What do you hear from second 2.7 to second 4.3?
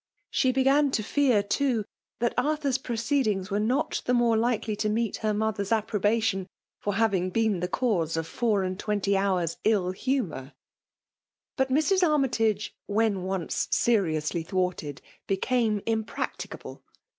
proceedings were not the FBHALE DOMINATION. 13